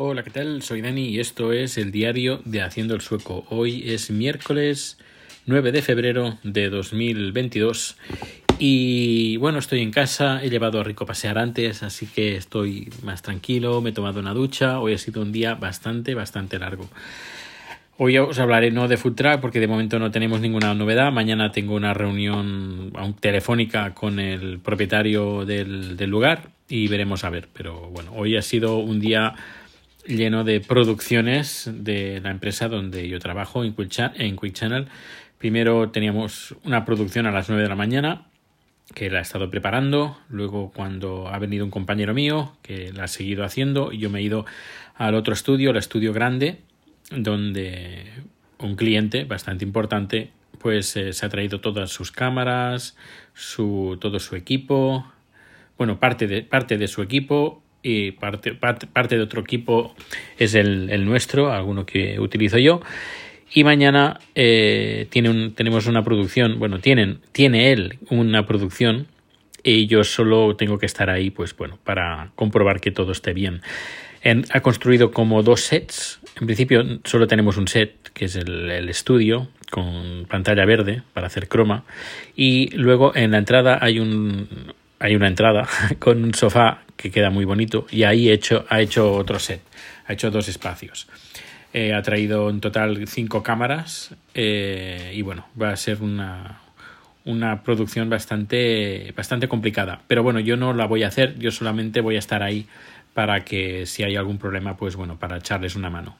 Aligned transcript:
Hola, 0.00 0.22
¿qué 0.22 0.30
tal? 0.30 0.62
Soy 0.62 0.80
Dani 0.80 1.08
y 1.08 1.18
esto 1.18 1.52
es 1.52 1.76
el 1.76 1.90
diario 1.90 2.40
de 2.44 2.62
Haciendo 2.62 2.94
el 2.94 3.00
Sueco. 3.00 3.44
Hoy 3.50 3.82
es 3.84 4.12
miércoles 4.12 4.96
9 5.46 5.72
de 5.72 5.82
febrero 5.82 6.38
de 6.44 6.70
2022 6.70 7.96
y 8.60 9.38
bueno, 9.38 9.58
estoy 9.58 9.80
en 9.80 9.90
casa, 9.90 10.40
he 10.40 10.50
llevado 10.50 10.78
a 10.78 10.84
Rico 10.84 11.02
a 11.02 11.08
pasear 11.08 11.36
antes, 11.36 11.82
así 11.82 12.06
que 12.06 12.36
estoy 12.36 12.92
más 13.02 13.22
tranquilo, 13.22 13.80
me 13.80 13.90
he 13.90 13.92
tomado 13.92 14.20
una 14.20 14.34
ducha, 14.34 14.78
hoy 14.78 14.92
ha 14.92 14.98
sido 14.98 15.20
un 15.20 15.32
día 15.32 15.56
bastante, 15.56 16.14
bastante 16.14 16.60
largo. 16.60 16.88
Hoy 17.96 18.18
os 18.18 18.38
hablaré 18.38 18.70
no 18.70 18.86
de 18.86 18.98
Food 18.98 19.16
Track 19.16 19.40
porque 19.40 19.58
de 19.58 19.66
momento 19.66 19.98
no 19.98 20.12
tenemos 20.12 20.40
ninguna 20.40 20.72
novedad. 20.74 21.10
Mañana 21.10 21.50
tengo 21.50 21.74
una 21.74 21.92
reunión 21.92 22.92
telefónica 23.18 23.94
con 23.94 24.20
el 24.20 24.60
propietario 24.60 25.44
del, 25.44 25.96
del 25.96 26.08
lugar 26.08 26.50
y 26.68 26.86
veremos 26.86 27.24
a 27.24 27.30
ver. 27.30 27.48
Pero 27.52 27.90
bueno, 27.90 28.12
hoy 28.14 28.36
ha 28.36 28.42
sido 28.42 28.76
un 28.76 29.00
día 29.00 29.34
lleno 30.08 30.42
de 30.42 30.60
producciones 30.60 31.70
de 31.72 32.20
la 32.20 32.30
empresa 32.30 32.68
donde 32.68 33.08
yo 33.08 33.20
trabajo 33.20 33.62
en 33.62 33.74
Quick, 33.74 34.14
en 34.16 34.36
Channel. 34.52 34.88
Primero 35.36 35.90
teníamos 35.90 36.56
una 36.64 36.84
producción 36.84 37.26
a 37.26 37.30
las 37.30 37.48
9 37.48 37.62
de 37.62 37.68
la 37.68 37.76
mañana 37.76 38.26
que 38.94 39.10
la 39.10 39.18
he 39.18 39.22
estado 39.22 39.50
preparando. 39.50 40.18
Luego 40.30 40.72
cuando 40.74 41.28
ha 41.28 41.38
venido 41.38 41.64
un 41.64 41.70
compañero 41.70 42.14
mío 42.14 42.56
que 42.62 42.90
la 42.92 43.04
ha 43.04 43.08
seguido 43.08 43.44
haciendo, 43.44 43.92
yo 43.92 44.10
me 44.10 44.20
he 44.20 44.22
ido 44.22 44.46
al 44.96 45.14
otro 45.14 45.34
estudio, 45.34 45.70
el 45.70 45.76
estudio 45.76 46.12
grande, 46.12 46.62
donde 47.10 48.06
un 48.58 48.74
cliente 48.76 49.24
bastante 49.24 49.64
importante 49.64 50.32
pues 50.58 50.96
eh, 50.96 51.12
se 51.12 51.24
ha 51.24 51.28
traído 51.28 51.60
todas 51.60 51.90
sus 51.90 52.10
cámaras, 52.10 52.96
su, 53.34 53.96
todo 54.00 54.18
su 54.18 54.34
equipo, 54.34 55.06
bueno, 55.76 56.00
parte 56.00 56.26
de, 56.26 56.42
parte 56.42 56.78
de 56.78 56.88
su 56.88 57.02
equipo 57.02 57.62
y 57.82 58.12
parte, 58.12 58.54
parte, 58.54 59.16
de 59.16 59.22
otro 59.22 59.40
equipo 59.40 59.94
es 60.38 60.54
el, 60.54 60.90
el, 60.90 61.04
nuestro, 61.04 61.52
alguno 61.52 61.86
que 61.86 62.18
utilizo 62.20 62.58
yo. 62.58 62.80
Y 63.52 63.64
mañana 63.64 64.20
eh, 64.34 65.06
tiene 65.10 65.30
un, 65.30 65.54
tenemos 65.54 65.86
una 65.86 66.02
producción, 66.04 66.58
bueno, 66.58 66.80
tienen, 66.80 67.20
tiene 67.32 67.72
él 67.72 67.98
una 68.10 68.44
producción 68.46 69.06
y 69.62 69.86
yo 69.86 70.04
solo 70.04 70.54
tengo 70.56 70.78
que 70.78 70.86
estar 70.86 71.08
ahí, 71.10 71.30
pues 71.30 71.56
bueno, 71.56 71.78
para 71.82 72.30
comprobar 72.34 72.80
que 72.80 72.90
todo 72.90 73.12
esté 73.12 73.32
bien. 73.32 73.62
ha 74.52 74.60
construido 74.60 75.10
como 75.10 75.42
dos 75.42 75.62
sets. 75.62 76.20
En 76.40 76.46
principio 76.46 76.84
solo 77.04 77.26
tenemos 77.26 77.56
un 77.56 77.68
set, 77.68 78.10
que 78.12 78.26
es 78.26 78.36
el, 78.36 78.70
el, 78.70 78.88
estudio, 78.88 79.48
con 79.70 80.26
pantalla 80.28 80.64
verde 80.64 81.02
para 81.14 81.26
hacer 81.26 81.48
croma. 81.48 81.84
Y 82.36 82.68
luego 82.76 83.14
en 83.16 83.30
la 83.30 83.38
entrada 83.38 83.78
hay 83.80 83.98
un, 83.98 84.48
hay 84.98 85.16
una 85.16 85.28
entrada 85.28 85.68
con 85.98 86.22
un 86.22 86.34
sofá 86.34 86.82
que 86.98 87.10
queda 87.10 87.30
muy 87.30 87.46
bonito 87.46 87.86
y 87.90 88.02
ahí 88.02 88.28
hecho, 88.28 88.66
ha 88.68 88.82
hecho 88.82 89.14
otro 89.14 89.38
set, 89.38 89.62
ha 90.06 90.12
hecho 90.12 90.30
dos 90.30 90.48
espacios. 90.48 91.08
Eh, 91.72 91.94
ha 91.94 92.02
traído 92.02 92.50
en 92.50 92.60
total 92.60 93.06
cinco 93.06 93.42
cámaras 93.42 94.14
eh, 94.34 95.12
y 95.14 95.22
bueno, 95.22 95.46
va 95.60 95.70
a 95.70 95.76
ser 95.76 96.02
una, 96.02 96.60
una 97.24 97.62
producción 97.62 98.10
bastante, 98.10 99.12
bastante 99.16 99.48
complicada. 99.48 100.00
Pero 100.08 100.22
bueno, 100.22 100.40
yo 100.40 100.56
no 100.56 100.74
la 100.74 100.86
voy 100.86 101.04
a 101.04 101.08
hacer, 101.08 101.38
yo 101.38 101.50
solamente 101.50 102.00
voy 102.00 102.16
a 102.16 102.18
estar 102.18 102.42
ahí 102.42 102.66
para 103.14 103.44
que 103.44 103.86
si 103.86 104.02
hay 104.02 104.16
algún 104.16 104.38
problema, 104.38 104.76
pues 104.76 104.96
bueno, 104.96 105.18
para 105.18 105.36
echarles 105.36 105.76
una 105.76 105.90
mano. 105.90 106.16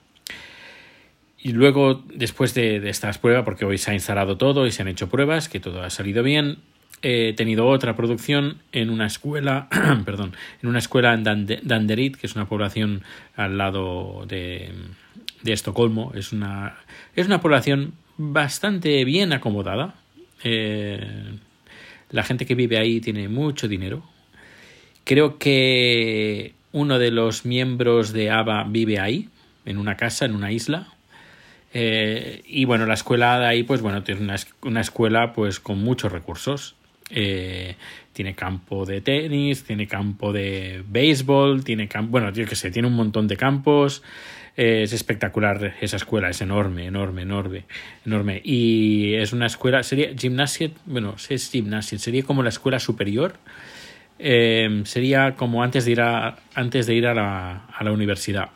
Y 1.41 1.53
luego, 1.53 2.05
después 2.13 2.53
de, 2.55 2.81
de 2.81 2.91
estas 2.91 3.19
pruebas, 3.19 3.45
porque 3.45 3.65
hoy 3.65 3.79
se 3.79 3.91
ha 3.91 3.95
instalado 3.95 4.37
todo 4.37 4.67
y 4.67 4.73
se 4.73 4.83
han 4.83 4.89
hecho 4.89 5.09
pruebas, 5.09 5.49
que 5.49 5.61
todo 5.61 5.83
ha 5.83 5.91
salido 5.91 6.23
bien, 6.23 6.59
he 7.03 7.33
tenido 7.35 7.67
otra 7.67 7.95
producción 7.95 8.59
en 8.73 8.91
una 8.91 9.07
escuela, 9.07 9.69
perdón, 10.05 10.35
en 10.63 10.69
una 10.69 10.79
escuela 10.79 11.15
en 11.15 11.25
Danderit, 11.63 12.17
que 12.17 12.27
es 12.27 12.35
una 12.35 12.49
población 12.49 13.03
al 13.37 13.59
lado 13.59 14.25
de, 14.27 14.73
de 15.43 15.53
Estocolmo. 15.53 16.13
Es 16.15 16.33
una, 16.33 16.79
es 17.15 17.27
una 17.27 17.41
población 17.41 17.95
bastante 18.17 19.05
bien 19.05 19.33
acomodada. 19.33 19.95
Eh, 20.45 21.39
la 22.11 22.23
gente 22.23 22.47
que 22.47 22.55
vive 22.55 22.79
ahí 22.79 23.01
tiene 23.01 23.29
mucho 23.29 23.69
dinero. 23.69 24.03
Creo 25.05 25.39
que 25.39 26.55
uno 26.73 26.99
de 26.99 27.11
los 27.11 27.45
miembros 27.45 28.13
de 28.13 28.31
ABA 28.31 28.65
vive 28.65 28.99
ahí, 28.99 29.29
en 29.65 29.79
una 29.79 29.97
casa, 29.97 30.25
en 30.25 30.35
una 30.35 30.53
isla. 30.53 30.89
Eh, 31.75 32.43
y 32.47 32.65
bueno, 32.65 32.87
la 32.87 32.95
escuela 32.95 33.39
de 33.39 33.47
ahí, 33.47 33.63
pues 33.63 33.81
bueno, 33.81 34.03
tiene 34.03 34.23
una, 34.23 34.37
una 34.63 34.81
escuela 34.81 35.33
pues 35.33 35.61
con 35.61 35.83
muchos 35.83 36.13
recursos. 36.13 36.77
Eh, 37.11 37.77
tiene 38.13 38.35
campo 38.35 38.85
de 38.85 39.01
tenis, 39.01 39.65
tiene 39.65 39.87
campo 39.87 40.33
de 40.33 40.83
béisbol, 40.87 41.63
tiene 41.63 41.87
campo, 41.87 42.11
bueno, 42.11 42.33
yo 42.33 42.45
que 42.47 42.57
sé, 42.57 42.71
tiene 42.71 42.89
un 42.89 42.95
montón 42.95 43.29
de 43.29 43.37
campos. 43.37 44.03
Eh, 44.57 44.83
es 44.83 44.93
espectacular 44.93 45.77
esa 45.81 45.97
escuela, 45.97 46.29
es 46.29 46.41
enorme, 46.41 46.87
enorme, 46.87 47.23
enorme, 47.23 47.65
enorme. 48.05 48.41
Y 48.43 49.15
es 49.15 49.33
una 49.33 49.47
escuela, 49.47 49.85
sería 49.85 50.11
gimnasia, 50.19 50.71
bueno, 50.85 51.15
es 51.29 51.51
gimnasia, 51.51 51.99
sería 51.99 52.25
como 52.25 52.43
la 52.43 52.49
escuela 52.49 52.81
superior. 52.81 53.35
Eh, 54.19 54.83
sería 54.85 55.37
como 55.37 55.63
antes 55.63 55.85
de 55.85 55.93
ir 55.93 56.01
a, 56.01 56.39
antes 56.55 56.89
de 56.89 56.95
ir 56.95 57.07
a 57.07 57.15
la, 57.15 57.67
a 57.67 57.85
la 57.85 57.93
universidad 57.93 58.51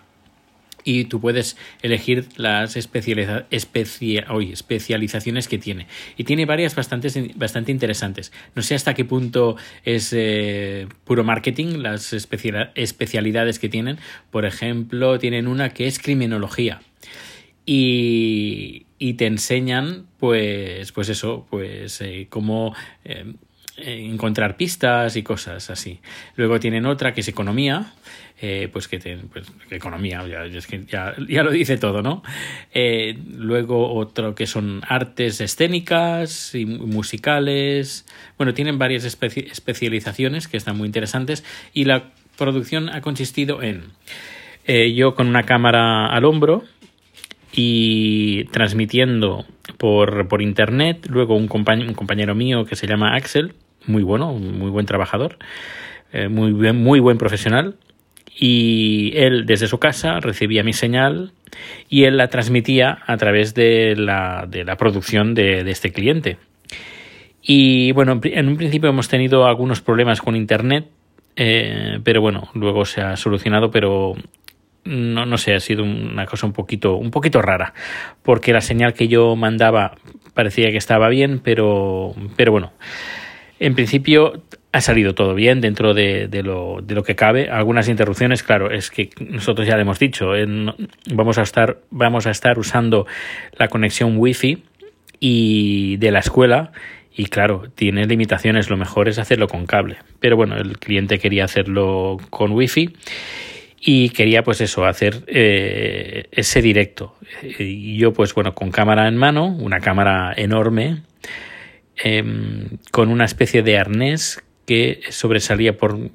y 0.84 1.04
tú 1.04 1.20
puedes 1.20 1.56
elegir 1.82 2.28
las 2.36 2.76
especializa 2.76 3.46
especializaciones 3.50 5.48
que 5.48 5.58
tiene. 5.58 5.86
Y 6.16 6.24
tiene 6.24 6.46
varias 6.46 6.74
bastante, 6.74 7.32
bastante 7.34 7.72
interesantes. 7.72 8.32
No 8.54 8.62
sé 8.62 8.74
hasta 8.74 8.94
qué 8.94 9.04
punto 9.04 9.56
es 9.84 10.12
eh, 10.12 10.86
puro 11.04 11.24
marketing 11.24 11.78
las 11.78 12.12
especialidades 12.12 13.58
que 13.58 13.68
tienen. 13.68 13.98
Por 14.30 14.44
ejemplo, 14.44 15.18
tienen 15.18 15.46
una 15.46 15.70
que 15.70 15.86
es 15.86 15.98
criminología. 15.98 16.80
Y, 17.64 18.86
y 18.98 19.14
te 19.14 19.26
enseñan, 19.26 20.06
pues, 20.18 20.92
pues 20.92 21.08
eso, 21.08 21.46
pues 21.48 22.00
eh, 22.00 22.26
cómo 22.28 22.74
eh, 23.04 23.34
encontrar 23.76 24.56
pistas 24.56 25.16
y 25.16 25.22
cosas 25.22 25.70
así. 25.70 26.00
Luego 26.36 26.60
tienen 26.60 26.86
otra 26.86 27.14
que 27.14 27.22
es 27.22 27.28
economía, 27.28 27.92
eh, 28.40 28.68
pues 28.72 28.88
que 28.88 28.98
pues, 29.32 29.46
economía, 29.70 30.24
ya, 30.26 31.42
lo 31.42 31.50
dice 31.50 31.78
todo, 31.78 32.02
¿no? 32.02 32.22
Eh, 32.74 33.16
luego 33.36 33.94
otro 33.94 34.34
que 34.34 34.46
son 34.46 34.82
artes 34.88 35.40
escénicas 35.40 36.54
y 36.54 36.66
musicales. 36.66 38.06
Bueno, 38.36 38.52
tienen 38.52 38.78
varias 38.78 39.04
especializaciones 39.04 40.48
que 40.48 40.56
están 40.56 40.76
muy 40.76 40.86
interesantes 40.86 41.44
y 41.72 41.84
la 41.84 42.10
producción 42.36 42.88
ha 42.88 43.00
consistido 43.00 43.62
en 43.62 43.84
eh, 44.66 44.92
yo 44.94 45.14
con 45.14 45.28
una 45.28 45.44
cámara 45.44 46.06
al 46.06 46.24
hombro 46.24 46.64
y 47.52 48.44
transmitiendo 48.46 49.44
por, 49.76 50.28
por 50.28 50.40
internet, 50.40 51.06
luego 51.08 51.36
un, 51.36 51.48
un 51.50 51.94
compañero 51.94 52.34
mío 52.34 52.64
que 52.64 52.76
se 52.76 52.86
llama 52.86 53.14
Axel, 53.14 53.54
muy 53.86 54.02
bueno, 54.02 54.32
muy 54.34 54.70
buen 54.70 54.86
trabajador, 54.86 55.38
eh, 56.12 56.28
muy, 56.28 56.52
bien, 56.52 56.76
muy 56.76 57.00
buen 57.00 57.18
profesional. 57.18 57.76
Y 58.34 59.12
él 59.14 59.44
desde 59.44 59.66
su 59.66 59.78
casa 59.78 60.18
recibía 60.20 60.64
mi 60.64 60.72
señal 60.72 61.32
y 61.88 62.04
él 62.04 62.16
la 62.16 62.28
transmitía 62.28 62.98
a 63.06 63.16
través 63.18 63.54
de 63.54 63.94
la, 63.96 64.46
de 64.48 64.64
la 64.64 64.76
producción 64.76 65.34
de, 65.34 65.70
este 65.70 65.92
cliente. 65.92 66.38
Y 67.42 67.92
bueno, 67.92 68.20
en 68.22 68.48
un 68.48 68.56
principio 68.56 68.88
hemos 68.88 69.08
tenido 69.08 69.46
algunos 69.46 69.82
problemas 69.82 70.22
con 70.22 70.34
Internet, 70.34 70.88
eh, 71.36 71.98
pero 72.04 72.20
bueno, 72.22 72.48
luego 72.54 72.84
se 72.84 73.02
ha 73.02 73.16
solucionado, 73.16 73.70
pero 73.70 74.14
no, 74.84 75.26
no 75.26 75.36
sé, 75.36 75.54
ha 75.54 75.60
sido 75.60 75.84
una 75.84 76.26
cosa 76.26 76.46
un 76.46 76.52
poquito, 76.52 76.96
un 76.96 77.10
poquito 77.10 77.42
rara, 77.42 77.74
porque 78.22 78.52
la 78.52 78.60
señal 78.60 78.94
que 78.94 79.08
yo 79.08 79.36
mandaba 79.36 79.96
parecía 80.34 80.70
que 80.70 80.76
estaba 80.76 81.08
bien, 81.08 81.40
pero, 81.42 82.14
pero 82.36 82.52
bueno, 82.52 82.72
en 83.62 83.76
principio 83.76 84.42
ha 84.72 84.80
salido 84.80 85.14
todo 85.14 85.34
bien 85.34 85.60
dentro 85.60 85.94
de, 85.94 86.28
lo, 86.42 86.80
de, 86.82 86.94
lo, 86.94 87.04
que 87.04 87.14
cabe. 87.14 87.48
Algunas 87.48 87.88
interrupciones, 87.88 88.42
claro, 88.42 88.72
es 88.72 88.90
que 88.90 89.10
nosotros 89.20 89.68
ya 89.68 89.76
le 89.76 89.82
hemos 89.82 90.00
dicho, 90.00 90.32
vamos, 91.12 91.38
a 91.38 91.42
estar, 91.42 91.78
vamos 91.90 92.26
a 92.26 92.30
estar 92.30 92.58
usando 92.58 93.06
la 93.56 93.68
conexión 93.68 94.16
wifi 94.16 94.64
y 95.20 95.96
de 95.98 96.10
la 96.10 96.18
escuela 96.18 96.72
y 97.14 97.26
claro, 97.26 97.64
tiene 97.72 98.06
limitaciones, 98.06 98.68
lo 98.68 98.76
mejor 98.76 99.08
es 99.08 99.18
hacerlo 99.18 99.46
con 99.46 99.66
cable. 99.66 99.98
Pero 100.18 100.36
bueno, 100.36 100.56
el 100.56 100.78
cliente 100.78 101.20
quería 101.20 101.44
hacerlo 101.44 102.16
con 102.30 102.50
wifi 102.50 102.90
y 103.80 104.08
quería 104.08 104.42
pues 104.42 104.60
eso, 104.60 104.86
hacer 104.86 105.22
eh, 105.28 106.24
ese 106.32 106.62
directo. 106.62 107.14
Y 107.60 107.96
yo 107.96 108.12
pues 108.12 108.34
bueno, 108.34 108.56
con 108.56 108.72
cámara 108.72 109.06
en 109.06 109.16
mano, 109.16 109.46
una 109.46 109.78
cámara 109.78 110.32
enorme, 110.36 111.02
Em, 112.04 112.78
con 112.90 113.10
una 113.10 113.24
especie 113.24 113.62
de 113.62 113.78
arnés 113.78 114.42
que 114.66 115.00
sobresalía 115.10 115.76
por 115.76 116.10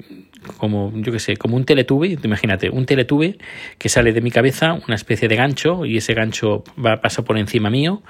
como 0.57 0.91
yo 0.95 1.11
que 1.11 1.19
sé, 1.19 1.37
como 1.37 1.55
un 1.57 1.65
teletube, 1.65 2.17
imagínate, 2.23 2.69
un 2.69 2.85
teletube 2.85 3.37
que 3.77 3.89
sale 3.89 4.13
de 4.13 4.21
mi 4.21 4.31
cabeza, 4.31 4.79
una 4.87 4.95
especie 4.95 5.27
de 5.27 5.35
gancho 5.35 5.85
y 5.85 5.97
ese 5.97 6.13
gancho 6.13 6.63
va 6.83 7.01
pasa 7.01 7.23
por 7.23 7.37
encima 7.37 7.69
mío 7.69 8.01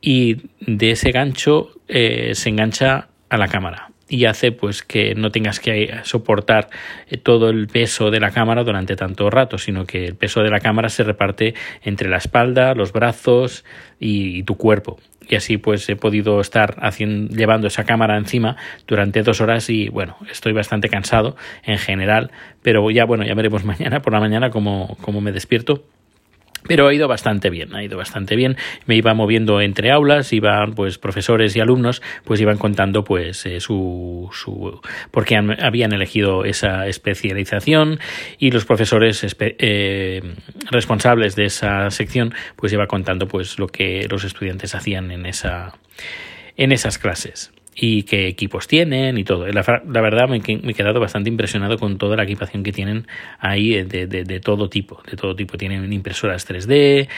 y 0.00 0.42
de 0.60 0.90
ese 0.90 1.10
gancho 1.10 1.70
eh, 1.88 2.32
se 2.34 2.48
engancha 2.50 3.08
a 3.28 3.36
la 3.36 3.48
cámara 3.48 3.93
y 4.08 4.26
hace 4.26 4.52
pues 4.52 4.82
que 4.82 5.14
no 5.14 5.30
tengas 5.30 5.60
que 5.60 6.00
soportar 6.04 6.68
eh, 7.08 7.16
todo 7.16 7.48
el 7.48 7.68
peso 7.68 8.10
de 8.10 8.20
la 8.20 8.30
cámara 8.30 8.64
durante 8.64 8.96
tanto 8.96 9.30
rato, 9.30 9.58
sino 9.58 9.86
que 9.86 10.04
el 10.04 10.14
peso 10.14 10.42
de 10.42 10.50
la 10.50 10.60
cámara 10.60 10.88
se 10.88 11.04
reparte 11.04 11.54
entre 11.82 12.08
la 12.08 12.18
espalda, 12.18 12.74
los 12.74 12.92
brazos 12.92 13.64
y, 13.98 14.42
tu 14.42 14.56
cuerpo. 14.56 14.98
Y 15.26 15.36
así 15.36 15.56
pues 15.56 15.88
he 15.88 15.96
podido 15.96 16.40
estar 16.40 16.76
haciendo, 16.80 17.34
llevando 17.34 17.66
esa 17.66 17.84
cámara 17.84 18.18
encima 18.18 18.56
durante 18.86 19.22
dos 19.22 19.40
horas 19.40 19.70
y 19.70 19.88
bueno, 19.88 20.16
estoy 20.30 20.52
bastante 20.52 20.90
cansado 20.90 21.36
en 21.64 21.78
general, 21.78 22.30
pero 22.62 22.90
ya 22.90 23.06
bueno, 23.06 23.24
ya 23.24 23.34
veremos 23.34 23.64
mañana 23.64 24.00
por 24.00 24.12
la 24.12 24.20
mañana 24.20 24.50
cómo, 24.50 24.98
cómo 25.00 25.22
me 25.22 25.32
despierto 25.32 25.84
pero 26.66 26.88
ha 26.88 26.94
ido 26.94 27.08
bastante 27.08 27.50
bien, 27.50 27.74
ha 27.74 27.82
ido 27.82 27.96
bastante 27.96 28.36
bien. 28.36 28.56
Me 28.86 28.96
iba 28.96 29.14
moviendo 29.14 29.60
entre 29.60 29.90
aulas, 29.90 30.32
iban 30.32 30.74
pues 30.74 30.98
profesores 30.98 31.54
y 31.56 31.60
alumnos, 31.60 32.02
pues 32.24 32.40
iban 32.40 32.58
contando 32.58 33.04
pues 33.04 33.46
eh, 33.46 33.60
su, 33.60 34.28
su 34.32 34.80
por 35.10 35.24
qué 35.24 35.36
habían 35.36 35.92
elegido 35.92 36.44
esa 36.44 36.86
especialización 36.86 37.98
y 38.38 38.50
los 38.50 38.64
profesores 38.64 39.24
eh, 39.40 40.22
responsables 40.70 41.36
de 41.36 41.46
esa 41.46 41.90
sección 41.90 42.34
pues 42.56 42.72
iba 42.72 42.86
contando 42.86 43.28
pues 43.28 43.58
lo 43.58 43.68
que 43.68 44.06
los 44.10 44.24
estudiantes 44.24 44.74
hacían 44.74 45.10
en 45.10 45.26
esa 45.26 45.74
en 46.56 46.72
esas 46.72 46.98
clases 46.98 47.53
y 47.74 48.04
qué 48.04 48.28
equipos 48.28 48.66
tienen 48.66 49.18
y 49.18 49.24
todo. 49.24 49.46
La, 49.46 49.62
verdad 50.00 50.28
me, 50.28 50.36
he 50.36 50.74
quedado 50.74 51.00
bastante 51.00 51.28
impresionado 51.28 51.76
con 51.78 51.98
toda 51.98 52.16
la 52.16 52.24
equipación 52.24 52.62
que 52.62 52.72
tienen 52.72 53.06
ahí 53.38 53.82
de, 53.82 54.06
de, 54.06 54.40
todo 54.40 54.68
tipo, 54.68 55.02
de 55.10 55.16
todo 55.16 55.34
tipo. 55.34 55.56
Tienen 55.56 55.92
impresoras 55.92 56.48
3D, 56.48 57.08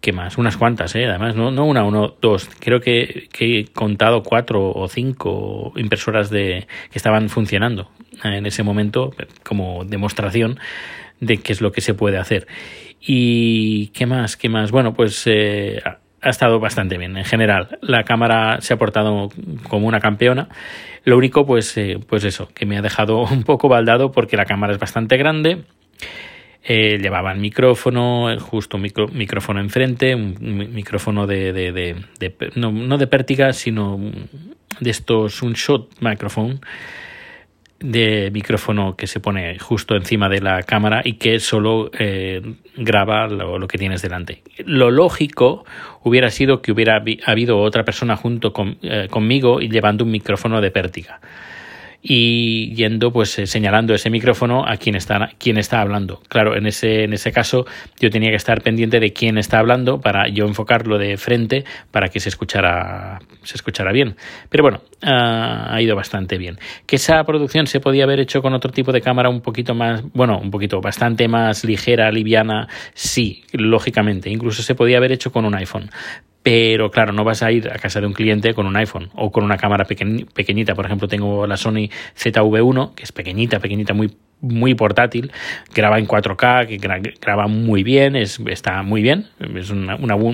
¿qué 0.00 0.12
más? 0.12 0.38
Unas 0.38 0.56
cuantas, 0.56 0.94
¿eh? 0.96 1.06
además, 1.06 1.36
no, 1.36 1.50
no 1.50 1.64
una, 1.64 1.84
uno, 1.84 2.14
dos. 2.20 2.50
Creo 2.58 2.80
que, 2.80 3.28
que 3.32 3.60
he 3.60 3.64
contado 3.66 4.22
cuatro 4.22 4.72
o 4.72 4.88
cinco 4.88 5.72
impresoras 5.76 6.30
de, 6.30 6.66
que 6.90 6.98
estaban 6.98 7.28
funcionando 7.28 7.90
en 8.24 8.46
ese 8.46 8.62
momento 8.62 9.14
como 9.42 9.84
demostración 9.84 10.58
de 11.20 11.38
qué 11.38 11.52
es 11.52 11.60
lo 11.60 11.70
que 11.70 11.80
se 11.80 11.94
puede 11.94 12.18
hacer. 12.18 12.46
¿Y 13.00 13.88
qué 13.88 14.06
más? 14.06 14.36
¿Qué 14.36 14.48
más? 14.48 14.70
Bueno, 14.70 14.94
pues 14.94 15.24
eh, 15.26 15.80
ha 16.22 16.30
estado 16.30 16.60
bastante 16.60 16.96
bien 16.96 17.16
en 17.16 17.24
general. 17.24 17.78
La 17.82 18.04
cámara 18.04 18.60
se 18.60 18.72
ha 18.72 18.76
portado 18.76 19.28
como 19.68 19.88
una 19.88 20.00
campeona. 20.00 20.48
Lo 21.04 21.16
único, 21.18 21.44
pues, 21.44 21.76
eh, 21.76 21.98
pues 22.06 22.24
eso, 22.24 22.48
que 22.54 22.64
me 22.64 22.78
ha 22.78 22.82
dejado 22.82 23.22
un 23.30 23.42
poco 23.42 23.68
baldado 23.68 24.12
porque 24.12 24.36
la 24.36 24.44
cámara 24.44 24.72
es 24.72 24.78
bastante 24.78 25.16
grande. 25.16 25.64
Eh, 26.64 26.98
llevaba 26.98 27.32
el 27.32 27.40
micrófono, 27.40 28.28
justo 28.38 28.78
micro, 28.78 29.08
micrófono 29.08 29.60
enfrente, 29.60 30.14
un 30.14 30.36
micrófono 30.72 31.26
de, 31.26 31.52
de, 31.52 31.72
de, 31.72 32.34
no, 32.54 32.70
no, 32.70 32.98
de 32.98 33.08
pértiga, 33.08 33.52
sino 33.52 33.98
de 34.78 34.90
estos, 34.90 35.42
un 35.42 35.54
shot 35.54 36.00
microphone 36.00 36.60
de 37.82 38.30
micrófono 38.32 38.96
que 38.96 39.06
se 39.06 39.20
pone 39.20 39.58
justo 39.58 39.96
encima 39.96 40.28
de 40.28 40.40
la 40.40 40.62
cámara 40.62 41.02
y 41.04 41.14
que 41.14 41.40
solo 41.40 41.90
eh, 41.98 42.40
graba 42.76 43.26
lo, 43.26 43.66
que 43.68 43.78
tienes 43.78 44.02
delante. 44.02 44.42
Lo 44.64 44.90
lógico 44.90 45.64
hubiera 46.02 46.30
sido 46.30 46.62
que 46.62 46.72
hubiera 46.72 47.02
habido 47.26 47.58
otra 47.58 47.84
persona 47.84 48.16
junto 48.16 48.52
eh, 48.82 49.08
conmigo 49.10 49.60
y 49.60 49.68
llevando 49.68 50.04
un 50.04 50.10
micrófono 50.10 50.60
de 50.60 50.70
pértiga 50.70 51.20
y 52.02 52.74
yendo 52.74 53.12
pues 53.12 53.38
eh, 53.38 53.46
señalando 53.46 53.94
ese 53.94 54.10
micrófono 54.10 54.64
a 54.66 54.76
quien 54.76 54.96
está, 54.96 55.30
quien 55.38 55.56
está 55.56 55.80
hablando. 55.80 56.20
Claro, 56.28 56.56
en 56.56 56.66
ese, 56.66 57.04
en 57.04 57.12
ese 57.12 57.30
caso 57.30 57.64
yo 58.00 58.10
tenía 58.10 58.30
que 58.30 58.36
estar 58.36 58.60
pendiente 58.60 58.98
de 58.98 59.12
quién 59.12 59.38
está 59.38 59.60
hablando 59.60 60.00
para 60.00 60.28
yo 60.28 60.46
enfocarlo 60.46 60.98
de 60.98 61.16
frente 61.16 61.64
para 61.92 62.08
que 62.08 62.18
se 62.18 62.28
escuchara, 62.28 63.20
se 63.42 63.54
escuchara 63.54 63.92
bien. 63.92 64.16
Pero 64.50 64.64
bueno, 64.64 64.80
ha 65.02 65.80
ido 65.80 65.94
bastante 65.94 66.38
bien. 66.38 66.58
Que 66.86 66.96
esa 66.96 67.22
producción 67.24 67.66
se 67.66 67.78
podía 67.78 68.04
haber 68.04 68.18
hecho 68.18 68.42
con 68.42 68.52
otro 68.52 68.72
tipo 68.72 68.90
de 68.90 69.00
cámara 69.00 69.28
un 69.28 69.40
poquito 69.40 69.74
más, 69.74 70.02
bueno, 70.12 70.38
un 70.38 70.50
poquito 70.50 70.80
bastante 70.80 71.28
más 71.28 71.64
ligera, 71.64 72.10
liviana, 72.10 72.68
sí, 72.94 73.44
lógicamente. 73.52 74.28
Incluso 74.28 74.62
se 74.62 74.74
podía 74.74 74.98
haber 74.98 75.12
hecho 75.12 75.30
con 75.30 75.44
un 75.44 75.54
iPhone 75.54 75.88
pero 76.42 76.90
claro, 76.90 77.12
no 77.12 77.24
vas 77.24 77.42
a 77.42 77.52
ir 77.52 77.70
a 77.70 77.78
casa 77.78 78.00
de 78.00 78.06
un 78.06 78.12
cliente 78.12 78.54
con 78.54 78.66
un 78.66 78.76
iPhone 78.76 79.10
o 79.14 79.30
con 79.30 79.44
una 79.44 79.56
cámara 79.56 79.84
pequeñita. 79.84 80.74
Por 80.74 80.86
ejemplo, 80.86 81.08
tengo 81.08 81.46
la 81.46 81.56
Sony 81.56 81.88
ZV1, 82.16 82.94
que 82.94 83.04
es 83.04 83.12
pequeñita, 83.12 83.60
pequeñita, 83.60 83.94
muy 83.94 84.10
muy 84.42 84.74
portátil, 84.74 85.30
graba 85.72 86.00
en 86.00 86.06
4K, 86.06 86.66
que 86.66 86.76
graba 87.20 87.46
muy 87.46 87.84
bien, 87.84 88.16
es, 88.16 88.40
está 88.46 88.82
muy 88.82 89.00
bien, 89.00 89.28
es 89.54 89.70
un 89.70 89.88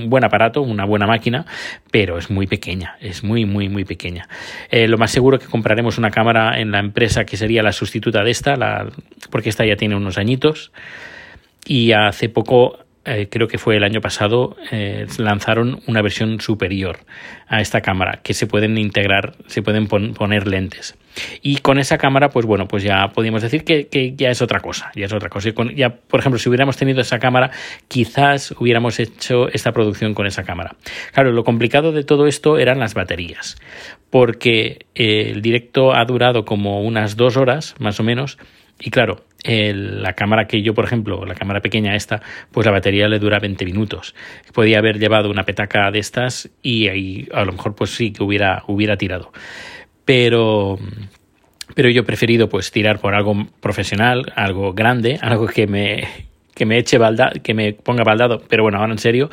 buen 0.08 0.24
aparato, 0.24 0.62
una 0.62 0.86
buena 0.86 1.06
máquina, 1.06 1.44
pero 1.90 2.16
es 2.16 2.30
muy 2.30 2.46
pequeña, 2.46 2.96
es 3.00 3.22
muy, 3.22 3.44
muy, 3.44 3.68
muy 3.68 3.84
pequeña. 3.84 4.26
Eh, 4.70 4.88
lo 4.88 4.96
más 4.96 5.10
seguro 5.10 5.38
que 5.38 5.44
compraremos 5.44 5.98
una 5.98 6.10
cámara 6.10 6.58
en 6.58 6.70
la 6.70 6.78
empresa 6.78 7.24
que 7.24 7.36
sería 7.36 7.62
la 7.62 7.72
sustituta 7.72 8.24
de 8.24 8.30
esta, 8.30 8.56
la, 8.56 8.88
porque 9.30 9.50
esta 9.50 9.66
ya 9.66 9.76
tiene 9.76 9.94
unos 9.94 10.16
añitos, 10.16 10.72
y 11.66 11.92
hace 11.92 12.30
poco 12.30 12.78
eh, 13.08 13.28
creo 13.30 13.48
que 13.48 13.58
fue 13.58 13.76
el 13.76 13.84
año 13.84 14.00
pasado, 14.00 14.56
eh, 14.70 15.06
lanzaron 15.18 15.80
una 15.86 16.02
versión 16.02 16.40
superior 16.40 16.98
a 17.46 17.60
esta 17.60 17.80
cámara, 17.80 18.20
que 18.22 18.34
se 18.34 18.46
pueden 18.46 18.76
integrar, 18.76 19.34
se 19.46 19.62
pueden 19.62 19.86
poner 19.86 20.46
lentes. 20.46 20.96
Y 21.42 21.58
con 21.58 21.78
esa 21.78 21.96
cámara, 21.98 22.28
pues 22.28 22.44
bueno, 22.44 22.68
pues 22.68 22.82
ya 22.82 23.08
podríamos 23.08 23.42
decir 23.42 23.64
que, 23.64 24.14
ya 24.14 24.30
es 24.30 24.42
otra 24.42 24.60
cosa, 24.60 24.90
ya 24.94 25.06
es 25.06 25.12
otra 25.12 25.30
cosa. 25.30 25.50
ya, 25.74 25.90
por 25.90 26.20
ejemplo, 26.20 26.38
si 26.38 26.48
hubiéramos 26.48 26.76
tenido 26.76 27.00
esa 27.00 27.18
cámara, 27.18 27.50
quizás 27.88 28.54
hubiéramos 28.58 29.00
hecho 29.00 29.48
esta 29.48 29.72
producción 29.72 30.14
con 30.14 30.26
esa 30.26 30.44
cámara. 30.44 30.76
Claro, 31.12 31.32
lo 31.32 31.44
complicado 31.44 31.92
de 31.92 32.04
todo 32.04 32.26
esto 32.26 32.58
eran 32.58 32.78
las 32.78 32.94
baterías, 32.94 33.56
porque 34.10 34.86
eh, 34.94 35.30
el 35.30 35.42
directo 35.42 35.94
ha 35.94 36.04
durado 36.04 36.44
como 36.44 36.82
unas 36.82 37.16
dos 37.16 37.36
horas, 37.36 37.74
más 37.78 37.98
o 38.00 38.02
menos, 38.02 38.38
y 38.80 38.90
claro, 38.90 39.24
la 39.44 40.12
cámara 40.14 40.46
que 40.46 40.62
yo, 40.62 40.74
por 40.74 40.84
ejemplo, 40.84 41.24
la 41.24 41.34
cámara 41.34 41.60
pequeña 41.60 41.94
esta, 41.94 42.20
pues 42.50 42.66
la 42.66 42.72
batería 42.72 43.08
le 43.08 43.18
dura 43.18 43.38
20 43.38 43.64
minutos. 43.64 44.14
Podía 44.52 44.78
haber 44.78 44.98
llevado 44.98 45.30
una 45.30 45.44
petaca 45.44 45.90
de 45.90 45.98
estas 46.00 46.50
y 46.62 46.88
ahí 46.88 47.28
a 47.32 47.44
lo 47.44 47.52
mejor 47.52 47.74
pues 47.74 47.90
sí 47.90 48.12
que 48.12 48.22
hubiera, 48.22 48.64
hubiera 48.66 48.96
tirado. 48.96 49.32
Pero, 50.04 50.78
pero 51.74 51.90
yo 51.90 52.02
he 52.02 52.04
preferido 52.04 52.48
pues 52.48 52.70
tirar 52.70 52.98
por 52.98 53.14
algo 53.14 53.46
profesional, 53.60 54.32
algo 54.34 54.72
grande, 54.72 55.18
algo 55.22 55.46
que 55.46 55.66
me, 55.66 56.27
que 56.58 56.66
me 56.66 56.76
eche 56.76 56.98
balda, 56.98 57.30
que 57.42 57.54
me 57.54 57.72
ponga 57.72 58.02
baldado, 58.02 58.42
pero 58.48 58.64
bueno, 58.64 58.78
ahora 58.78 58.92
en 58.92 58.98
serio, 58.98 59.30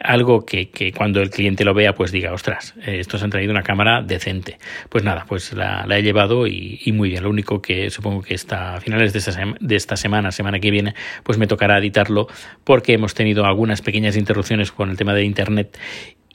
algo 0.00 0.44
que, 0.44 0.70
que 0.70 0.92
cuando 0.92 1.22
el 1.22 1.30
cliente 1.30 1.64
lo 1.64 1.72
vea, 1.72 1.94
pues 1.94 2.10
diga, 2.10 2.32
ostras, 2.32 2.74
eh, 2.84 2.98
estos 2.98 3.22
han 3.22 3.30
traído 3.30 3.52
una 3.52 3.62
cámara 3.62 4.02
decente. 4.02 4.58
Pues 4.88 5.04
nada, 5.04 5.24
pues 5.26 5.52
la, 5.52 5.86
he 5.88 6.02
llevado 6.02 6.46
y, 6.46 6.80
muy 6.92 7.10
bien. 7.10 7.22
Lo 7.22 7.30
único 7.30 7.62
que 7.62 7.88
supongo 7.90 8.22
que 8.22 8.34
está 8.34 8.74
a 8.74 8.80
finales 8.80 9.12
de 9.12 9.20
esta, 9.20 9.32
de 9.60 9.76
esta 9.76 9.96
semana, 9.96 10.32
semana 10.32 10.58
que 10.58 10.70
viene, 10.70 10.94
pues 11.22 11.38
me 11.38 11.46
tocará 11.46 11.78
editarlo 11.78 12.26
porque 12.64 12.92
hemos 12.92 13.14
tenido 13.14 13.44
algunas 13.46 13.80
pequeñas 13.80 14.16
interrupciones 14.16 14.72
con 14.72 14.90
el 14.90 14.96
tema 14.96 15.14
de 15.14 15.24
internet 15.24 15.78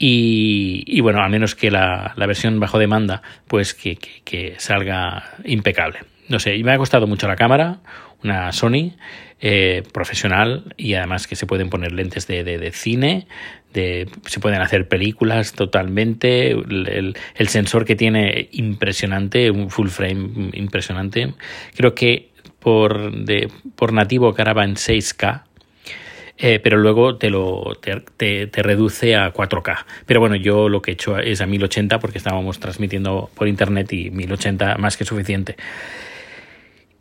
y, 0.02 0.98
bueno, 1.02 1.20
al 1.20 1.30
menos 1.30 1.54
que 1.54 1.70
la, 1.70 2.14
la 2.16 2.26
versión 2.26 2.58
bajo 2.58 2.78
demanda, 2.78 3.20
pues 3.46 3.74
que, 3.74 3.98
que, 4.24 4.54
salga 4.56 5.24
impecable. 5.44 5.98
No 6.28 6.38
sé, 6.38 6.56
y 6.56 6.64
me 6.64 6.72
ha 6.72 6.78
costado 6.78 7.06
mucho 7.06 7.28
la 7.28 7.36
cámara, 7.36 7.80
una 8.22 8.52
Sony 8.52 8.92
eh, 9.40 9.82
profesional 9.92 10.74
y 10.76 10.94
además 10.94 11.26
que 11.26 11.34
se 11.34 11.46
pueden 11.46 11.70
poner 11.70 11.92
lentes 11.92 12.26
de, 12.26 12.44
de, 12.44 12.72
cine, 12.72 13.26
de, 13.72 14.06
se 14.26 14.38
pueden 14.38 14.60
hacer 14.60 14.86
películas 14.86 15.54
totalmente, 15.54 16.50
el, 16.50 17.48
sensor 17.48 17.86
que 17.86 17.96
tiene 17.96 18.48
impresionante, 18.52 19.50
un 19.50 19.70
full 19.70 19.88
frame 19.88 20.50
impresionante. 20.52 21.32
Creo 21.74 21.94
que 21.94 22.28
por, 22.58 23.12
de, 23.12 23.48
por 23.76 23.94
nativo 23.94 24.32
graba 24.34 24.64
en 24.64 24.74
6K. 24.74 25.44
Eh, 26.42 26.58
pero 26.58 26.78
luego 26.78 27.16
te 27.16 27.28
lo 27.28 27.76
te, 27.82 28.00
te, 28.16 28.46
te, 28.46 28.62
reduce 28.62 29.14
a 29.14 29.32
4K. 29.32 29.84
Pero 30.06 30.20
bueno, 30.20 30.36
yo 30.36 30.70
lo 30.70 30.80
que 30.80 30.90
he 30.90 30.94
hecho 30.94 31.18
es 31.18 31.42
a 31.42 31.46
1080 31.46 31.98
porque 31.98 32.16
estábamos 32.16 32.58
transmitiendo 32.58 33.30
por 33.34 33.46
internet 33.46 33.92
y 33.92 34.10
1080 34.10 34.76
más 34.78 34.96
que 34.96 35.04
suficiente. 35.04 35.56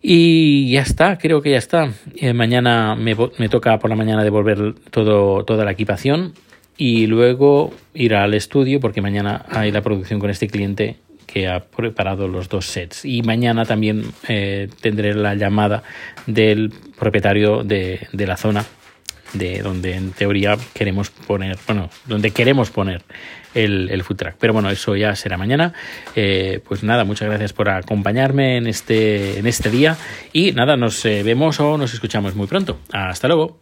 Y 0.01 0.71
ya 0.71 0.81
está, 0.81 1.17
creo 1.17 1.41
que 1.41 1.51
ya 1.51 1.57
está. 1.57 1.91
Eh, 2.15 2.33
mañana 2.33 2.95
me, 2.95 3.15
me, 3.37 3.49
toca 3.49 3.77
por 3.79 3.89
la 3.89 3.95
mañana 3.95 4.23
devolver 4.23 4.75
todo, 4.91 5.43
toda 5.43 5.65
la 5.65 5.71
equipación 5.71 6.33
y 6.77 7.07
luego 7.07 7.73
ir 7.93 8.15
al 8.15 8.33
estudio 8.33 8.79
porque 8.79 9.01
mañana 9.01 9.45
hay 9.49 9.71
la 9.71 9.81
producción 9.81 10.19
con 10.19 10.29
este 10.29 10.47
cliente 10.47 10.97
que 11.25 11.47
ha 11.47 11.59
preparado 11.59 12.27
los 12.27 12.49
dos 12.49 12.65
sets. 12.65 13.03
Y 13.05 13.21
mañana 13.21 13.65
también 13.65 14.05
eh, 14.27 14.69
tendré 14.81 15.13
la 15.13 15.35
llamada 15.35 15.83
del 16.25 16.73
propietario 16.97 17.63
de, 17.63 18.07
de 18.13 18.27
la 18.27 18.37
zona 18.37 18.65
de 19.33 19.61
donde 19.61 19.95
en 19.95 20.11
teoría 20.11 20.57
queremos 20.73 21.09
poner, 21.09 21.57
bueno, 21.67 21.89
donde 22.05 22.31
queremos 22.31 22.71
poner 22.71 23.03
el, 23.53 23.89
el 23.89 24.03
food 24.03 24.17
track. 24.17 24.35
Pero 24.39 24.53
bueno, 24.53 24.69
eso 24.69 24.95
ya 24.95 25.15
será 25.15 25.37
mañana. 25.37 25.73
Eh, 26.15 26.61
pues 26.67 26.83
nada, 26.83 27.03
muchas 27.03 27.27
gracias 27.27 27.53
por 27.53 27.69
acompañarme 27.69 28.57
en 28.57 28.67
este, 28.67 29.39
en 29.39 29.47
este 29.47 29.69
día 29.69 29.97
y 30.33 30.51
nada, 30.51 30.77
nos 30.77 31.03
eh, 31.05 31.23
vemos 31.23 31.59
o 31.59 31.77
nos 31.77 31.93
escuchamos 31.93 32.35
muy 32.35 32.47
pronto. 32.47 32.79
Hasta 32.91 33.27
luego. 33.27 33.59